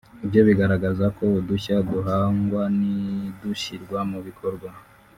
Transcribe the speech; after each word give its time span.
Ibyo 0.25 0.41
bigaragaza 0.47 1.05
ko 1.17 1.25
udushya 1.39 1.75
duhangwa 1.91 2.61
nidushyirwa 2.79 3.99
mu 4.11 4.19
bikorwa 4.27 4.69